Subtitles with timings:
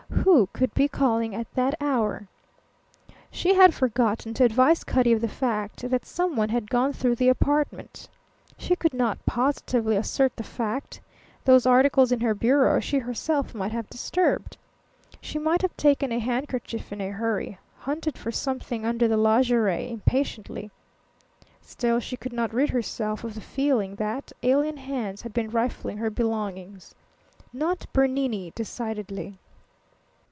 [0.23, 2.27] Who could be calling at that hour?
[3.31, 7.27] She had forgotten to advise Cutty of the fact that someone had gone through the
[7.27, 8.07] apartment.
[8.55, 11.01] She could not positively assert the fact.
[11.43, 14.57] Those articles in her bureau she herself might have disturbed.
[15.21, 19.89] She might have taken a handkerchief in a hurry, hunted for something under the lingerie
[19.91, 20.69] impatiently.
[21.61, 25.97] Still she could not rid herself of the feeling that alien hands had been rifling
[25.97, 26.93] her belongings.
[27.51, 29.39] Not Bernini, decidedly.